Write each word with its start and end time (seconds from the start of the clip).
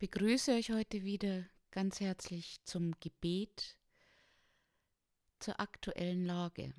Ich 0.00 0.10
begrüße 0.10 0.52
euch 0.52 0.70
heute 0.70 1.02
wieder 1.02 1.44
ganz 1.72 1.98
herzlich 1.98 2.60
zum 2.62 2.92
Gebet 3.00 3.76
zur 5.40 5.58
aktuellen 5.58 6.24
Lage. 6.24 6.72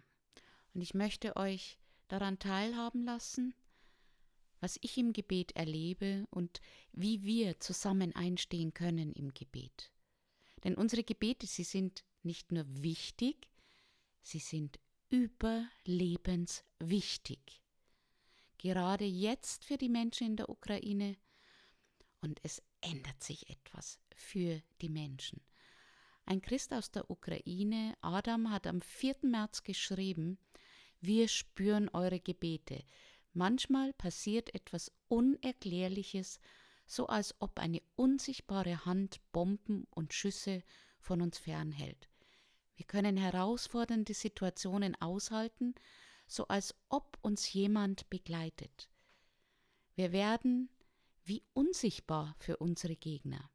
Und 0.74 0.80
ich 0.80 0.94
möchte 0.94 1.36
euch 1.36 1.78
daran 2.08 2.40
teilhaben 2.40 3.04
lassen, 3.04 3.54
was 4.62 4.80
ich 4.80 4.98
im 4.98 5.12
Gebet 5.12 5.54
erlebe 5.58 6.28
und 6.30 6.62
wie 6.94 7.26
wir 7.26 7.60
zusammen 7.60 8.16
einstehen 8.16 8.74
können 8.74 9.12
im 9.12 9.34
Gebet. 9.34 9.92
Denn 10.64 10.76
unsere 10.76 11.04
Gebete, 11.04 11.46
sie 11.46 11.66
sind 11.66 12.06
nicht 12.24 12.54
nur 12.54 12.64
wichtig, 12.82 13.50
sie 14.22 14.40
sind 14.40 14.80
überlebenswichtig. 15.10 17.62
Gerade 18.58 19.04
jetzt 19.04 19.66
für 19.66 19.78
die 19.78 19.90
Menschen 19.90 20.26
in 20.26 20.38
der 20.38 20.48
Ukraine 20.48 21.18
und 22.22 22.40
es 22.44 22.62
ändert 22.82 23.24
sich 23.24 23.50
etwas 23.50 24.00
für 24.16 24.62
die 24.82 24.90
Menschen. 24.90 25.42
Ein 26.26 26.42
Christ 26.42 26.74
aus 26.74 26.92
der 26.92 27.10
Ukraine, 27.10 27.96
Adam, 28.02 28.52
hat 28.52 28.68
am 28.68 28.82
4. 28.82 29.18
März 29.24 29.64
geschrieben, 29.64 30.38
wir 31.02 31.28
spüren 31.28 31.90
eure 31.90 32.20
Gebete. 32.20 32.84
Manchmal 33.34 33.94
passiert 33.94 34.54
etwas 34.54 34.92
Unerklärliches, 35.08 36.40
so 36.86 37.08
als 37.08 37.36
ob 37.40 37.60
eine 37.60 37.82
unsichtbare 37.96 38.86
Hand 38.86 39.22
Bomben 39.32 39.88
und 39.92 40.14
Schüsse 40.14 40.64
von 41.00 41.22
uns 41.22 41.38
fernhält. 41.38 42.10
Wir 42.76 42.86
können 42.86 43.18
herausfordernde 43.18 44.14
Situationen 44.14 44.96
aushalten, 45.02 45.76
so 46.28 46.48
als 46.48 46.76
ob 46.90 47.18
uns 47.22 47.52
jemand 47.54 48.10
begleitet. 48.10 48.90
Wir 49.96 50.12
werden 50.12 50.70
wie 51.30 51.44
unsichtbar 51.54 52.36
für 52.40 52.58
unsere 52.58 52.96
Gegner. 52.96 53.50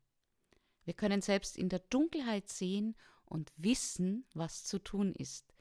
Wir 0.85 0.95
können 0.95 1.21
selbst 1.21 1.57
in 1.57 1.69
der 1.69 1.81
Dunkelheit 1.81 2.49
sehen 2.49 2.97
und 3.27 3.53
wissen, 3.57 4.27
was 4.33 4.65
zu 4.65 4.79
tun 4.79 5.13
ist. 5.13 5.53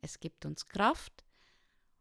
Es 0.00 0.20
gibt 0.20 0.44
uns 0.44 0.66
Kraft 0.66 1.24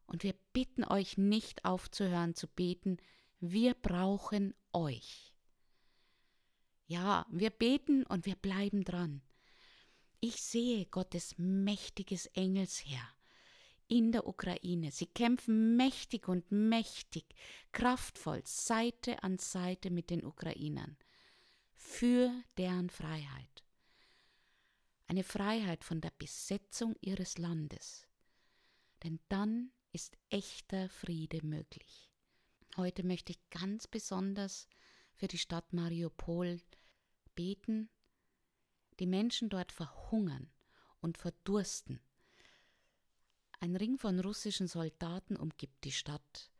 und 0.07 0.23
wir 0.23 0.33
bitten 0.53 0.83
euch 0.83 1.17
nicht 1.17 1.65
aufzuhören 1.65 2.35
zu 2.35 2.47
beten. 2.47 2.97
Wir 3.39 3.75
brauchen 3.75 4.55
euch. 4.73 5.35
Ja, 6.87 7.25
wir 7.29 7.51
beten 7.51 8.03
und 8.05 8.25
wir 8.25 8.35
bleiben 8.35 8.83
dran. 8.83 9.21
Ich 10.19 10.41
sehe 10.41 10.85
Gottes 10.87 11.35
mächtiges 11.37 12.25
Engelsheer 12.27 13.07
in 13.89 14.11
der 14.11 14.27
Ukraine. 14.27 14.91
Sie 14.91 15.07
kämpfen 15.07 15.75
mächtig 15.75 16.29
und 16.29 16.51
mächtig, 16.51 17.25
kraftvoll, 17.73 18.41
Seite 18.45 19.21
an 19.23 19.37
Seite 19.37 19.89
mit 19.89 20.09
den 20.09 20.23
Ukrainern 20.23 20.95
für 21.73 22.31
deren 22.57 22.89
Freiheit. 22.89 23.65
Eine 25.07 25.23
Freiheit 25.23 25.83
von 25.83 26.01
der 26.01 26.11
Besetzung 26.17 26.95
ihres 27.01 27.37
Landes. 27.39 28.07
Denn 29.03 29.19
dann 29.27 29.71
ist 29.91 30.17
echter 30.29 30.87
Friede 30.89 31.43
möglich. 31.43 32.11
Heute 32.77 33.03
möchte 33.03 33.31
ich 33.31 33.49
ganz 33.49 33.87
besonders 33.87 34.67
für 35.15 35.27
die 35.27 35.39
Stadt 35.39 35.73
Mariupol 35.73 36.61
beten. 37.33 37.89
Die 38.99 39.07
Menschen 39.07 39.49
dort 39.49 39.71
verhungern 39.71 40.51
und 41.01 41.17
verdursten 41.17 41.99
ein 43.59 43.75
Ring 43.75 43.97
von 43.97 44.19
russischen 44.19 44.67
Soldaten 44.67 45.35
umgibt 45.35 45.83
die 45.83 45.91
Stadt. 45.91 46.51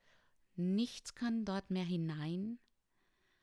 Nichts 0.56 1.16
kann 1.16 1.46
dort 1.46 1.72
mehr 1.72 1.86
hinein 1.86 2.60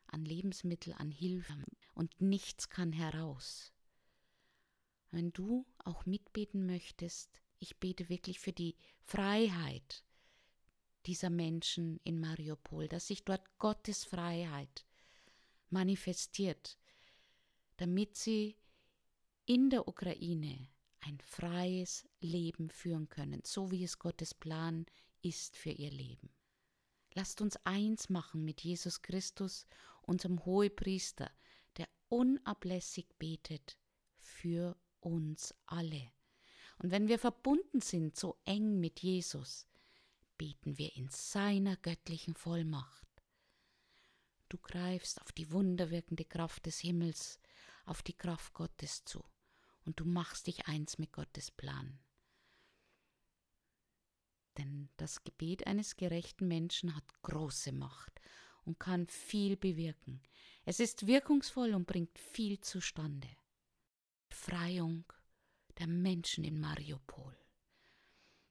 an 0.07 0.25
Lebensmittel, 0.25 0.93
an 0.95 1.11
Hilfe 1.11 1.57
und 1.95 2.21
nichts 2.21 2.69
kann 2.69 2.93
heraus. 2.93 3.73
Wenn 5.11 5.33
du 5.33 5.67
auch 5.79 6.05
mitbeten 6.05 6.67
möchtest, 6.67 7.43
ich 7.59 7.79
bete 7.79 8.09
wirklich 8.09 8.39
für 8.39 8.53
die 8.53 8.77
Freiheit 9.01 10.05
dieser 11.07 11.31
Menschen 11.31 12.01
in 12.05 12.21
Mariupol, 12.21 12.89
dass 12.89 13.07
sich 13.07 13.25
dort 13.25 13.59
Gottes 13.59 14.05
Freiheit 14.05 14.85
manifestiert, 15.71 16.79
damit 17.77 18.17
sie 18.17 18.57
in 19.47 19.71
der 19.71 19.89
Ukraine 19.89 20.69
ein 21.07 21.21
freies 21.21 22.05
Leben 22.21 22.69
führen 22.69 23.09
können, 23.09 23.41
so 23.45 23.71
wie 23.71 23.85
es 23.85 23.99
Gottes 23.99 24.35
Plan 24.35 24.87
ist 25.23 25.57
für 25.57 25.71
ihr 25.71 25.91
Leben. 25.91 26.31
Lasst 27.15 27.41
uns 27.41 27.57
eins 27.65 28.09
machen 28.09 28.45
mit 28.45 28.61
Jesus 28.61 29.03
Christus, 29.03 29.67
unserem 30.03 30.45
Hohepriester, 30.45 31.31
der 31.77 31.89
unablässig 32.09 33.07
betet 33.19 33.79
für 34.19 34.77
uns 35.01 35.55
alle. 35.67 36.11
Und 36.79 36.91
wenn 36.91 37.09
wir 37.09 37.19
verbunden 37.19 37.81
sind 37.81 38.17
so 38.17 38.37
eng 38.45 38.81
mit 38.81 39.01
Jesus, 39.01 39.67
beten 40.37 40.77
wir 40.77 40.95
in 40.97 41.09
seiner 41.09 41.77
göttlichen 41.77 42.35
Vollmacht. 42.35 43.07
Du 44.49 44.59
greifst 44.59 45.23
auf 45.23 45.33
die 45.33 45.51
wunderwirkende 45.51 46.25
Kraft 46.25 46.67
des 46.67 46.81
Himmels, 46.81 47.41
auf 47.85 48.03
die 48.03 48.17
Kraft 48.17 48.53
Gottes 48.53 49.05
zu 49.05 49.25
und 49.87 50.01
du 50.01 50.05
machst 50.05 50.49
dich 50.49 50.67
eins 50.67 50.99
mit 50.99 51.13
Gottes 51.13 51.51
Plan. 51.51 51.99
Denn 54.59 54.89
das 54.97 55.25
Gebet 55.25 55.67
eines 55.67 55.97
gerechten 55.97 56.49
Menschen 56.49 56.95
hat 56.95 57.05
große 57.23 57.73
Macht 57.73 58.21
und 58.65 58.81
kann 58.81 59.07
viel 59.07 59.57
bewirken. 59.57 60.21
Es 60.65 60.81
ist 60.81 61.07
wirkungsvoll 61.07 61.73
und 61.75 61.87
bringt 61.87 62.19
viel 62.19 62.61
zustande. 62.61 63.29
Befreiung 64.29 65.05
der 65.79 65.87
Menschen 65.87 66.45
in 66.45 66.59
Mariupol. 66.59 67.37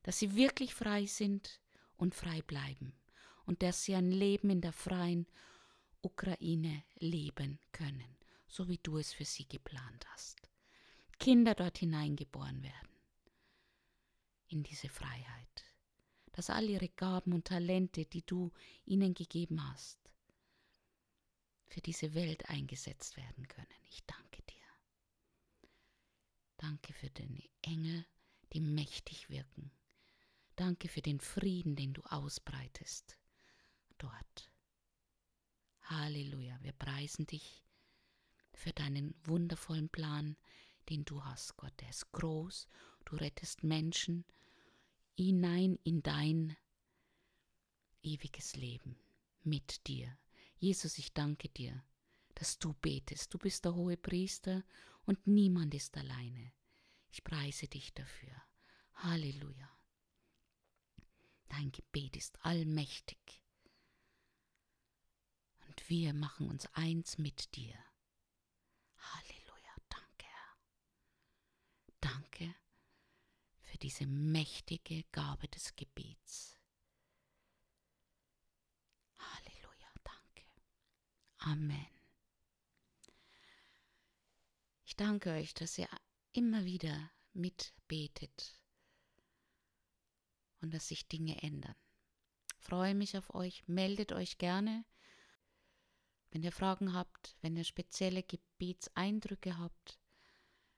Dass 0.04 0.20
sie 0.20 0.36
wirklich 0.36 0.74
frei 0.74 1.06
sind 1.06 1.60
und 1.98 2.16
frei 2.16 2.42
bleiben 2.44 2.94
und 3.46 3.62
dass 3.62 3.84
sie 3.84 3.96
ein 3.96 4.12
Leben 4.12 4.50
in 4.50 4.62
der 4.62 4.74
freien 4.74 5.28
Ukraine 6.02 6.84
leben 7.00 7.60
können, 7.72 8.18
so 8.48 8.68
wie 8.68 8.78
du 8.78 8.98
es 8.98 9.12
für 9.12 9.26
sie 9.26 9.48
geplant 9.48 10.06
hast. 10.14 10.50
Kinder 11.20 11.56
dort 11.56 11.78
hineingeboren 11.78 12.62
werden. 12.64 12.90
In 14.48 14.64
diese 14.64 14.90
Freiheit. 14.90 15.66
Dass 16.32 16.50
all 16.50 16.70
ihre 16.70 16.90
Gaben 16.90 17.34
und 17.34 17.46
Talente, 17.48 18.06
die 18.06 18.26
du 18.26 18.52
ihnen 18.86 19.14
gegeben 19.14 19.64
hast, 19.70 19.98
für 21.68 21.82
diese 21.82 22.14
Welt 22.14 22.50
eingesetzt 22.50 23.18
werden 23.18 23.48
können. 23.48 23.68
Ich 23.90 24.06
danke 24.06 24.42
dir. 24.44 25.70
Danke 26.58 26.94
für 26.94 27.10
deine 27.10 27.44
Engel, 27.62 28.06
die 28.54 28.62
mächtig 28.62 29.30
wirken. 29.30 29.72
Danke 30.56 30.88
für 30.88 31.02
den 31.02 31.20
Frieden, 31.20 31.76
den 31.76 31.94
du 31.94 32.02
ausbreitest 32.04 33.18
dort. 33.98 34.52
Halleluja, 35.82 36.58
wir 36.62 36.72
preisen 36.72 37.26
dich 37.28 37.64
für 38.54 38.72
deinen 38.72 39.14
wundervollen 39.26 39.90
Plan, 39.90 40.38
den 40.90 41.06
du 41.06 41.24
hast, 41.24 41.58
Gott. 41.58 41.74
Der 41.82 41.90
ist 41.90 42.12
groß. 42.12 42.68
Du 43.06 43.16
rettest 43.16 43.64
Menschen 43.64 44.26
hinein 45.16 45.80
in 45.84 46.02
dein 46.02 46.58
ewiges 48.04 48.56
Leben 48.56 48.98
mit 49.44 49.88
dir. 49.88 50.18
Jesus, 50.58 50.98
ich 50.98 51.14
danke 51.14 51.50
dir, 51.50 51.84
dass 52.36 52.60
du 52.60 52.74
betest. 52.74 53.34
Du 53.34 53.38
bist 53.38 53.66
der 53.66 53.76
hohe 53.76 53.98
Priester 53.98 54.64
und 55.06 55.28
niemand 55.28 55.74
ist 55.74 55.96
alleine. 55.98 56.52
Ich 57.10 57.24
preise 57.24 57.68
dich 57.68 57.94
dafür. 57.94 58.36
Halleluja. 58.96 59.70
Dein 61.50 61.72
Gebet 61.72 62.18
ist 62.18 62.44
allmächtig. 62.44 63.42
Und 65.68 65.90
wir 65.90 66.14
machen 66.14 66.50
uns 66.50 66.66
eins 66.74 67.18
mit 67.18 67.56
dir. 67.56 67.78
Halleluja. 68.98 69.46
Danke 72.06 72.54
für 73.62 73.75
diese 73.86 74.08
mächtige 74.08 75.04
Gabe 75.12 75.48
des 75.48 75.76
Gebets. 75.76 76.60
Halleluja, 79.20 79.92
danke. 80.04 80.44
Amen. 81.38 81.86
Ich 84.86 84.96
danke 84.96 85.34
euch, 85.34 85.54
dass 85.54 85.78
ihr 85.78 85.88
immer 86.32 86.66
wieder 86.66 87.12
mitbetet 87.34 88.60
und 90.62 90.74
dass 90.74 90.88
sich 90.88 91.08
Dinge 91.08 91.44
ändern. 91.44 91.76
Ich 92.58 92.66
freue 92.66 92.96
mich 92.96 93.16
auf 93.16 93.36
euch, 93.36 93.68
meldet 93.68 94.14
euch 94.14 94.40
gerne. 94.40 94.84
Wenn 96.32 96.42
ihr 96.42 96.52
Fragen 96.52 96.94
habt, 96.94 97.38
wenn 97.42 97.56
ihr 97.56 97.64
spezielle 97.64 98.24
Gebetseindrücke 98.24 99.60
habt, 99.60 100.00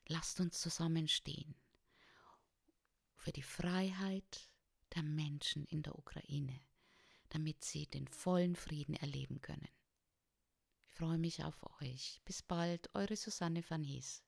Lasst 0.09 0.39
uns 0.39 0.61
zusammenstehen 0.61 1.53
für 3.17 3.31
die 3.31 3.43
Freiheit 3.43 4.49
der 4.95 5.03
Menschen 5.03 5.65
in 5.65 5.83
der 5.83 5.97
Ukraine, 5.97 6.59
damit 7.29 7.63
sie 7.63 7.87
den 7.87 8.07
vollen 8.07 8.55
Frieden 8.55 8.95
erleben 8.95 9.41
können. 9.41 9.67
Ich 10.85 10.93
freue 10.93 11.17
mich 11.17 11.43
auf 11.43 11.63
euch. 11.81 12.21
Bis 12.25 12.41
bald, 12.41 12.89
eure 12.95 13.15
Susanne 13.15 13.63
van 13.67 13.83
Hees. 13.83 14.23